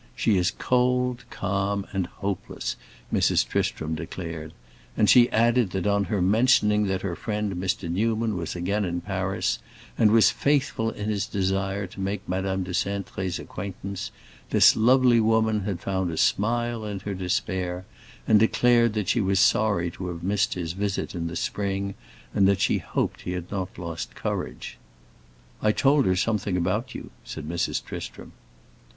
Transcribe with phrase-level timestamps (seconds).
[0.15, 2.75] "She is cold, calm, and hopeless,"
[3.13, 3.47] Mrs.
[3.47, 4.51] Tristram declared,
[4.97, 7.87] and she added that on her mentioning that her friend Mr.
[7.87, 9.59] Newman was again in Paris
[9.99, 14.09] and was faithful in his desire to make Madame de Cintré's acquaintance,
[14.49, 17.85] this lovely woman had found a smile in her despair,
[18.27, 21.93] and declared that she was sorry to have missed his visit in the spring
[22.33, 24.79] and that she hoped he had not lost courage.
[25.61, 27.85] "I told her something about you," said Mrs.
[27.85, 28.31] Tristram.